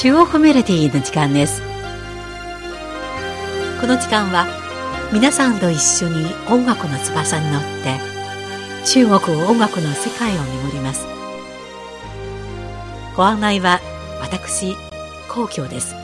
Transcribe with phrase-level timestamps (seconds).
[0.00, 1.60] 中国メロディの時間です。
[3.82, 4.46] この時間は
[5.12, 8.00] 皆さんと一緒に音楽の翼に乗って
[8.86, 11.06] 中国音楽の世界を巡ります。
[13.14, 13.78] ご案内は
[14.22, 14.74] 私
[15.28, 15.94] 皇居です。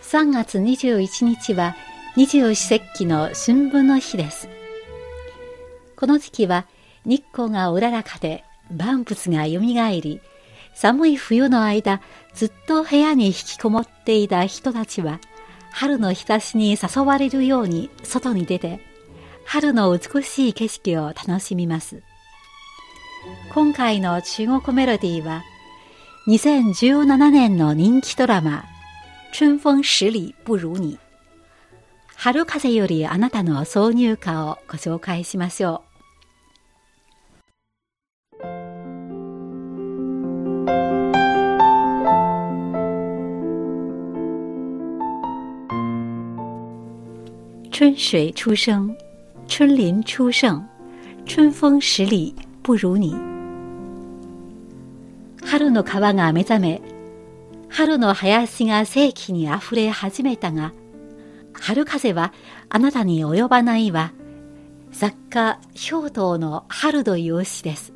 [0.00, 1.76] 3月21日は
[2.20, 4.50] 二十四節気の春分の日です。
[5.96, 6.66] この時期は
[7.06, 10.20] 日光がうららかで万物がよみがえり、
[10.74, 12.02] 寒い冬の間
[12.34, 15.18] ずっと部屋に引きこもっていた人たちは
[15.72, 18.80] 春の日差しに誘われるように外に出て
[19.46, 22.02] 春の美しい景色を楽しみます。
[23.54, 25.42] 今回の中国メロディーは
[26.28, 28.66] 2017年の人気ドラマ
[29.32, 30.98] 春風十里不如你
[32.22, 35.80] 春風よりあなたの挿入歌をご紹介しましょう。
[47.72, 48.94] 春水初生，
[49.48, 50.68] 春林初盛，
[51.26, 53.14] 春風十里不如你。
[55.42, 56.82] 春の川が目覚め、
[57.70, 60.74] 春の林が世紀にあふれ始めたが、
[61.52, 62.32] 春風は
[62.68, 64.12] あなたに及ばないは、
[64.92, 65.58] 作家
[65.90, 67.92] 氷頭の春という詩です。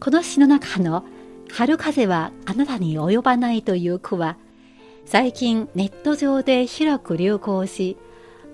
[0.00, 1.04] この詩の中の
[1.50, 4.36] 春風はあなたに及ばないという句は、
[5.04, 7.96] 最近ネット上で広く流行し、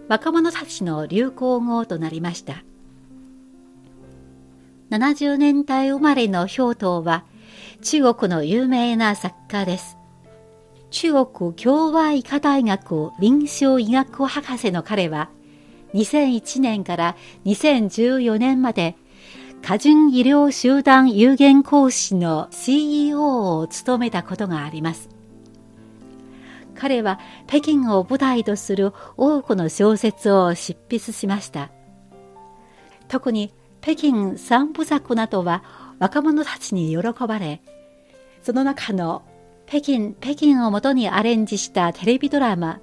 [0.09, 2.65] 若者たちの流行語となりました。
[4.91, 7.25] 70年代生まれの氷頭は
[7.83, 9.98] 中国の有名な作家です。
[10.91, 15.31] 中国共和医科大学臨床医学博士の彼は、
[15.95, 18.97] 2001年から2014年まで、
[19.63, 25.09] 過順医療集団有限講師の CEO を務めたことがあります。
[26.75, 27.19] 彼は
[27.49, 31.71] 北京を舞台とする多くの小説を執筆しました。
[33.09, 35.65] 特に北京三部作などは
[35.99, 37.61] 若者たちに喜ばれ、
[38.43, 39.23] その中の
[39.69, 42.81] 北京、北京をもとにアレンジしたテレビドラマ、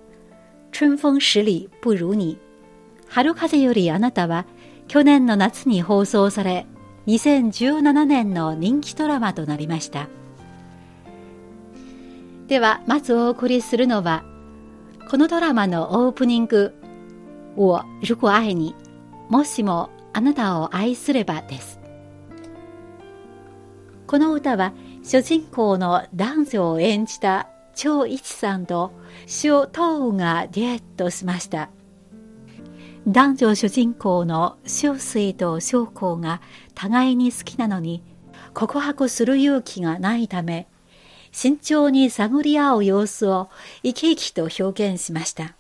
[0.72, 2.38] 春風十里不如你、
[3.08, 4.46] 春風よりあなたは
[4.88, 6.68] 去年の夏に放送され、
[7.08, 10.08] 2017年の人気ドラマとなりました。
[12.46, 14.24] では、まずお送りするのは、
[15.10, 16.76] このドラマのオープニング、
[17.56, 18.76] 我如果愛に、
[19.30, 21.80] もしもあなたを愛すればです。
[24.06, 24.72] この歌は
[25.08, 28.92] 主人公の男女を演じた張一さんと
[29.44, 31.70] 塩東がデュエットしました。
[33.08, 36.42] 男女主人公の塩水と将校が
[36.74, 38.02] 互いに好きなのに
[38.56, 40.68] 告白する勇気がないため
[41.32, 43.50] 慎重に探り合う様子を
[43.84, 45.54] 生き生きと表現しました。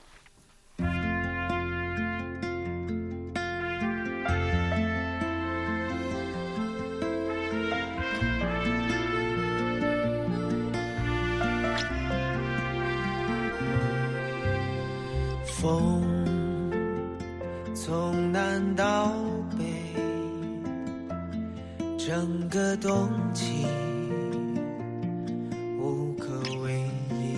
[15.65, 16.03] 风
[17.73, 19.11] 从南到
[19.57, 19.65] 北，
[21.97, 23.65] 整个冬季
[25.79, 27.35] 无可为依。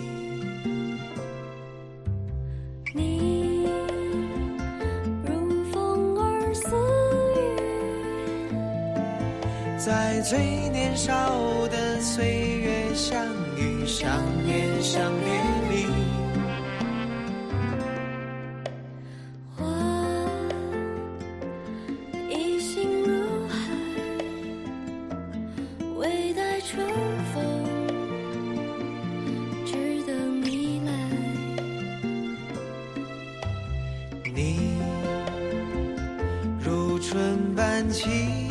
[2.94, 3.66] 你
[5.26, 6.76] 如风儿似
[7.38, 7.40] 雨，
[9.78, 10.38] 在最
[10.72, 11.14] 年少
[11.70, 12.26] 的岁
[12.60, 15.02] 月相遇、相恋、相
[37.98, 38.04] 气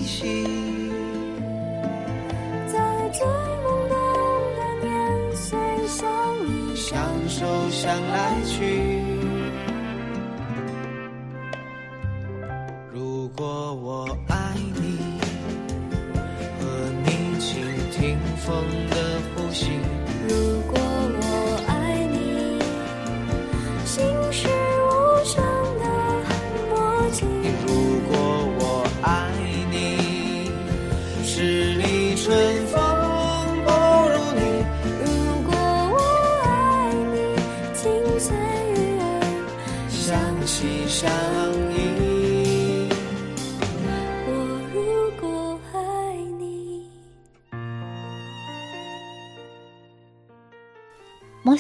[0.03, 0.45] 息，
[2.67, 3.95] 在最懵懂
[4.57, 5.57] 的年岁
[5.87, 6.05] 相
[6.49, 6.99] 遇，相
[7.29, 9.01] 守相爱去。
[12.93, 14.35] 如果我爱
[14.75, 14.99] 你，
[16.59, 16.67] 和
[17.05, 17.63] 你倾
[17.93, 18.53] 听风
[18.91, 19.71] 的呼吸。
[20.27, 22.59] 如果我爱你，
[23.85, 24.49] 心事
[24.83, 25.41] 无声
[25.79, 25.85] 的
[26.69, 26.75] 默
[27.13, 27.25] 契。
[27.65, 27.71] 如
[28.11, 28.56] 果。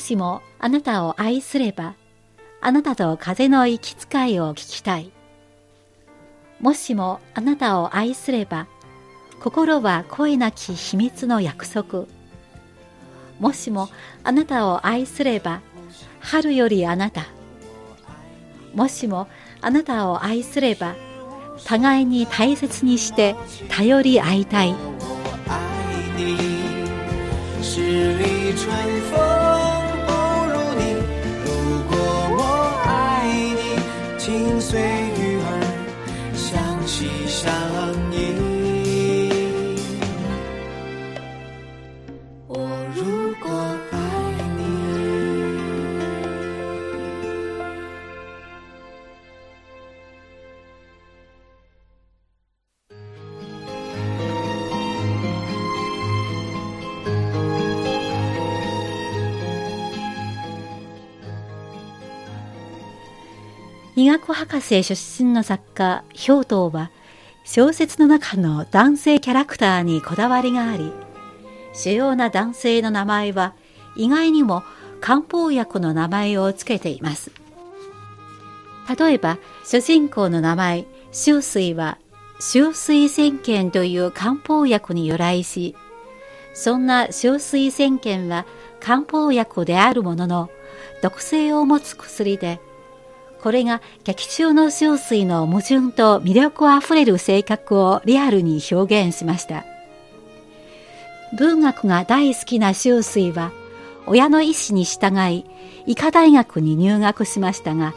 [0.06, 1.94] しもあなたを愛すれば、
[2.60, 5.10] あなたと風の行き使いを聞きたい。
[6.60, 8.68] もしもあなたを愛すれば、
[9.40, 12.04] 心は声なき秘密の約束。
[13.40, 13.88] もしも
[14.22, 15.60] あなたを愛すれば、
[16.20, 17.26] 春よりあなた。
[18.74, 19.26] もしも
[19.60, 20.94] あなたを愛すれば、
[21.64, 23.34] 互いに大切にして
[23.70, 24.72] 頼り合いたい。
[27.60, 29.45] 十里春风
[63.98, 64.94] 医学博士出
[65.24, 66.90] 身の作家、氷頭は、
[67.44, 70.92] 小説の中の男性キャラクターにこだわりがあり、
[71.72, 73.54] 主要な男性の名前は
[73.96, 74.64] 意外にも
[75.00, 77.30] 漢方薬の名前を付けています。
[78.98, 81.96] 例えば、主人公の名前、秋水は、
[82.38, 85.74] 秋水仙剣という漢方薬に由来し、
[86.52, 88.44] そんな秋水仙剣は
[88.78, 90.50] 漢方薬であるものの、
[91.02, 92.60] 毒性を持つ薬で、
[93.46, 99.64] これが劇中の秋水の矛盾と魅力あふれる性格をリアルに表現しました。
[101.38, 103.52] 文学が大好きな秋水は、
[104.08, 105.44] 親の意思に従い、
[105.86, 107.94] 医科大学に入学しましたが、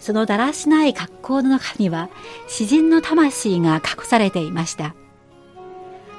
[0.00, 2.08] そのだらしない格好の中には、
[2.48, 4.94] 詩人の魂が隠されていました。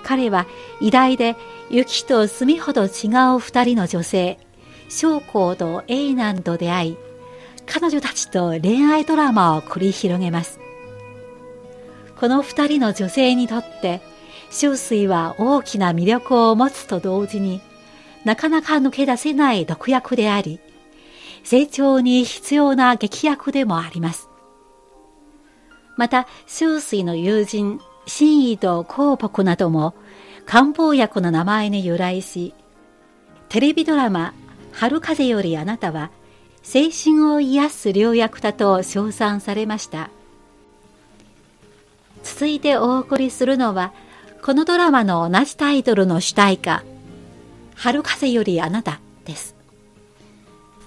[0.04, 0.46] 彼は
[0.80, 1.36] 偉大で
[1.72, 4.38] 雪と墨ほど違う二人の女性、
[4.90, 6.98] 将校とエイナンと出会い、
[7.68, 10.60] 彼女たちと恋愛ドラマを繰り広げます。
[12.20, 14.02] この二人の女性にとって、
[14.50, 17.62] 秋水は大きな魅力を持つと同時に、
[18.26, 20.60] なかなか抜け出せない毒薬であり、
[21.44, 24.30] 成長に必要な劇薬でもあります。
[25.96, 29.94] また、秋水の友人、真意と広北なども
[30.46, 32.54] 漢方薬の名前に由来し、
[33.50, 34.34] テレビドラマ、
[34.72, 36.10] 春風よりあなたは、
[36.70, 40.10] 精神を癒す良薬だと称賛されました。
[42.24, 43.94] 続いてお送りするのは、
[44.42, 46.84] このドラマの同じタイトルの主題歌、
[47.74, 49.56] 春風よりあなたです。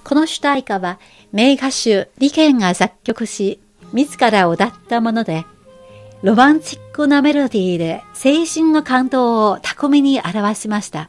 [0.05, 0.99] この主題歌は
[1.33, 3.59] 名歌手リケンが作曲し、
[3.95, 5.47] 自ら歌ったもので、
[6.23, 11.09] ロマンチックなメロディーで青春の感動を巧みに表しました。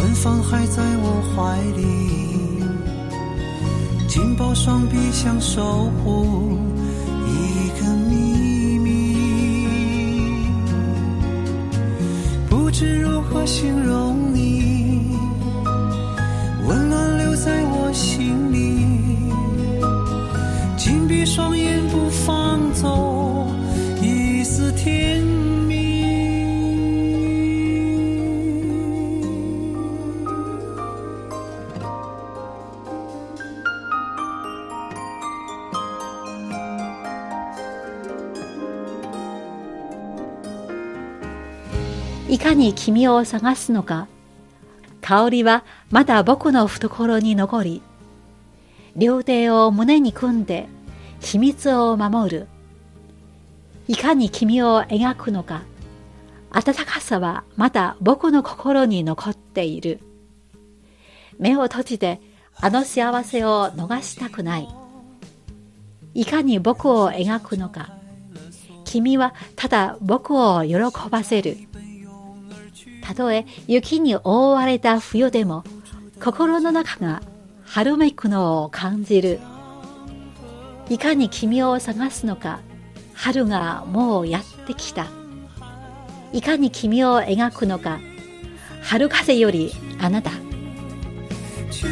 [0.00, 1.84] 芬芳还在我怀里，
[4.08, 6.56] 紧抱双臂想守护
[7.26, 8.88] 一个秘密，
[12.48, 15.18] 不知如何形容你，
[16.66, 18.86] 温暖留在我心里。
[20.78, 23.09] 紧闭双眼，不放走
[42.30, 44.06] いかに君を探すのか、
[45.00, 47.82] 香りはまだ僕の懐に残り、
[48.94, 50.68] 両手を胸に組んで
[51.18, 52.46] 秘密を守る。
[53.88, 55.62] いかに君を描くのか、
[56.52, 59.98] 温かさはまだ僕の心に残っている。
[61.40, 62.20] 目を閉じて
[62.54, 64.68] あの幸せを逃したくない。
[66.14, 67.90] いかに僕を描くのか。
[68.84, 70.76] 君はただ僕を喜
[71.10, 71.56] ばせる。
[73.10, 75.64] たとえ雪に覆われた冬でも、
[76.22, 77.22] 心の中が
[77.64, 79.40] 春めくのを感じる。
[80.88, 82.60] いかに君を探すのか、
[83.14, 85.08] 春がもうやってきた。
[86.32, 87.98] いかに君を描くのか、
[88.80, 90.30] 春風よりあなた。
[91.72, 91.88] 去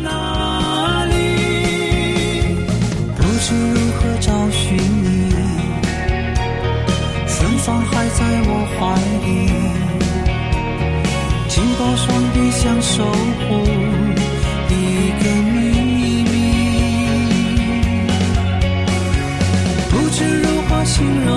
[0.00, 1.12] 哪里？
[3.16, 5.30] 不知如何找寻你，
[7.26, 8.96] 芬芳还在我怀
[9.26, 9.61] 里，
[11.82, 13.48] 紧抱双臂想守护
[14.70, 14.72] 一
[15.20, 15.58] 个秘
[16.22, 16.34] 密。
[19.90, 21.31] 不知如何形容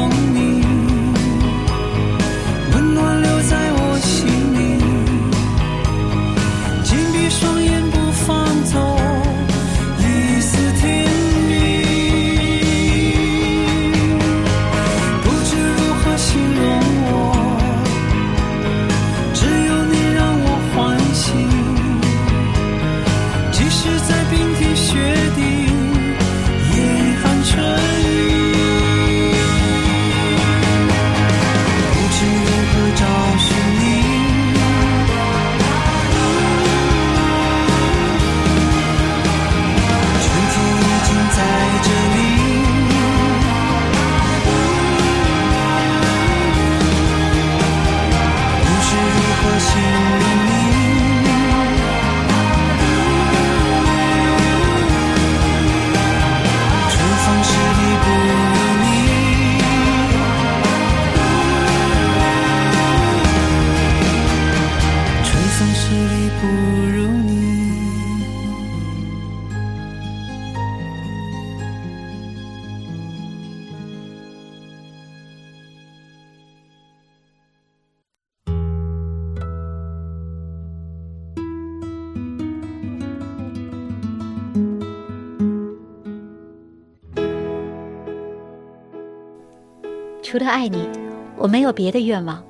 [90.28, 90.90] 除了爱你，
[91.38, 92.44] 我没有别的愿望。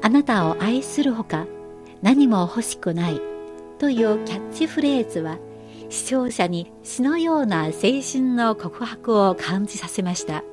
[0.00, 1.48] あなたを愛するほか
[2.00, 3.20] 何も欲しくない
[3.80, 5.36] というキャッチフレーズは
[5.88, 10.44] 視聴者に詩のような青春の告白を感じさせました。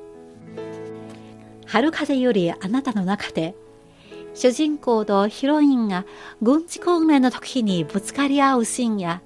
[1.66, 3.54] 春風よりあなたの中で
[4.34, 6.04] 主人公とヒロインが
[6.42, 9.22] 軍事訓練の時にぶつかり合うシーンや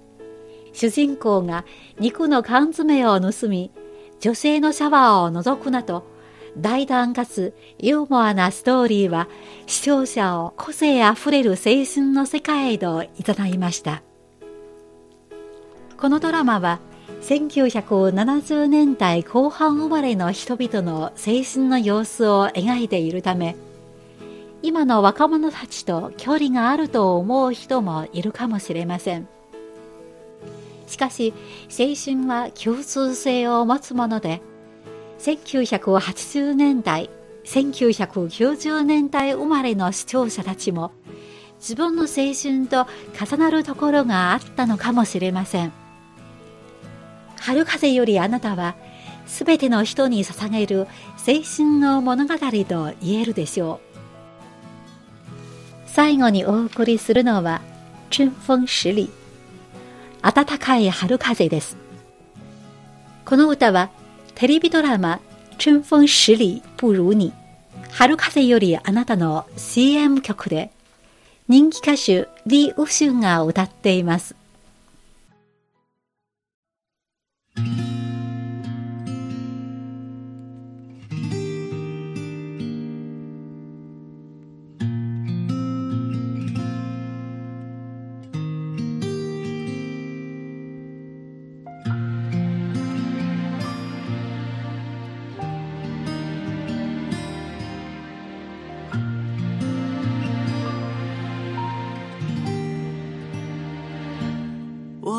[0.75, 1.65] 主人公が
[1.99, 3.73] 肉の缶詰を盗み
[4.21, 6.10] 女性のシャワーを覗くなど
[6.57, 9.29] 大胆かつユーモアなストーリーは
[9.67, 14.03] 視聴者を個性あふれる青春の世界へと誘いました。
[15.97, 16.81] このドラマは
[17.21, 23.57] 1970年代後半生まれの人々の青春の様子を描いているため
[24.63, 29.29] 今の若者たちと距離があると思う人もいるかもしれません。
[30.87, 31.33] しかし
[31.69, 34.43] 青春は共通性を持つもので
[35.21, 37.11] 1980年代
[37.45, 40.93] 1990年代生まれの視聴者たちも
[41.59, 45.73] 自分の青春と重なるところがあったのかもしれません。
[47.39, 48.77] 春風よりあなたは
[49.27, 50.87] すべての人に捧げる
[51.19, 53.99] 青春の物語と言えるでしょう。
[55.87, 57.61] 最後にお送りするのは
[58.11, 59.11] 春風十里。
[60.23, 61.77] 暖かい春風です。
[63.27, 63.91] この歌は
[64.41, 65.21] テレビドラマ
[65.63, 67.35] 春風十里不如你。
[67.91, 70.71] 春風よりあなたの CM 曲で
[71.47, 74.35] 人気歌手リ・ウシュンが歌っています。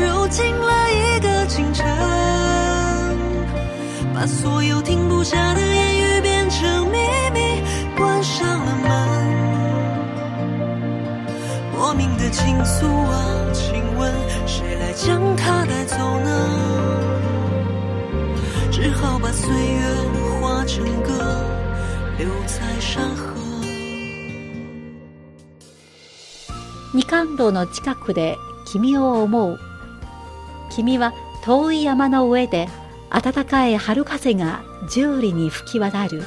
[0.00, 1.84] 揉进了一个清晨，
[4.14, 6.98] 把所有停不下的言语变成秘
[7.32, 7.62] 密，
[7.96, 8.90] 关上了门。
[11.76, 14.12] 莫名的倾诉啊，请问
[14.46, 16.30] 谁来将它带走呢？
[18.72, 19.80] 只好把岁月
[20.40, 21.12] 化成歌，
[22.18, 23.34] 留在山河。
[26.92, 29.58] 二冠道の近くで君を思う
[30.71, 31.13] 君は
[31.43, 32.67] 遠い山の上で
[33.09, 36.23] 暖かい春風が十里に吹き渡る。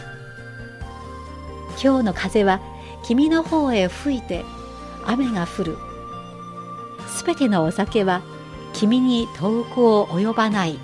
[1.83, 2.61] 今日の風は
[3.05, 4.45] 君の方へ吹いて
[5.05, 5.79] 雨が降る。
[7.09, 8.23] すべてのお酒は
[8.73, 10.79] 君に遠くを及ばない。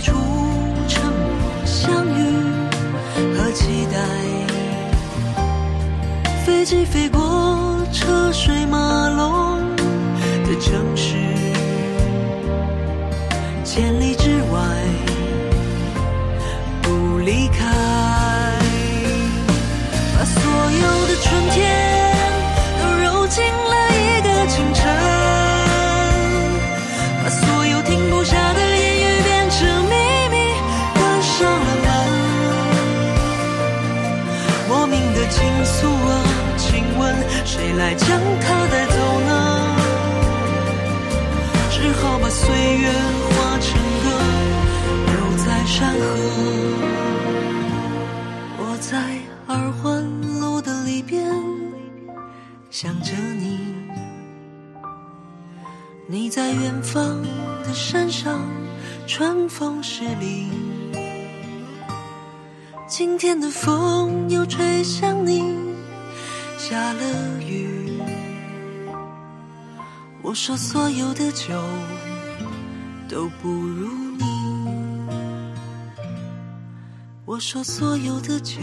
[0.00, 0.12] 在别处
[0.88, 2.20] 沉默相遇
[3.36, 3.98] 和期待。
[6.44, 11.14] 飞机飞过车水马龙的城市，
[13.62, 14.58] 千里之外
[16.82, 17.66] 不离开。
[20.16, 21.89] 把所有的春天
[59.20, 60.48] 春风十里。
[62.88, 65.42] 今天的风又吹向你，
[66.56, 68.00] 下了雨。
[70.22, 71.52] 我说所有的酒
[73.10, 74.24] 都不如你。
[77.26, 78.62] 我说所有的酒